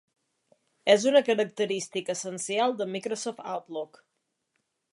És 0.93 1.03
una 1.09 1.21
característica 1.27 2.15
essencial 2.15 2.73
de 2.79 2.87
Microsoft 2.97 3.45
Outlook. 3.57 4.01